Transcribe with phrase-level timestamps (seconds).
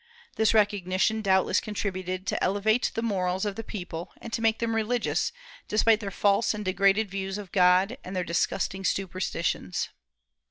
[0.35, 4.75] This recognition doubtless contributed to elevate the morals of the people, and to make them
[4.75, 5.31] religious,
[5.67, 9.89] despite their false and degraded views of God, and their disgusting superstitions.